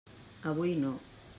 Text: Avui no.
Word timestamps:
Avui 0.51 0.73
no. 0.83 0.95